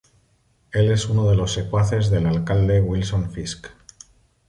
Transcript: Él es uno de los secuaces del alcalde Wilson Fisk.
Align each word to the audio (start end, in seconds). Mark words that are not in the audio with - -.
Él 0.71 0.89
es 0.89 1.07
uno 1.09 1.29
de 1.29 1.35
los 1.35 1.53
secuaces 1.53 2.09
del 2.09 2.25
alcalde 2.25 2.81
Wilson 2.81 3.29
Fisk. 3.29 3.67